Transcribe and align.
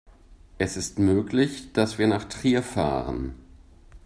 Es 0.57 0.77
ist 0.77 0.97
möglich, 0.97 1.73
dass 1.73 1.99
wir 1.99 2.07
nach 2.07 2.23
Trier 2.23 2.63
fahren 2.63 3.35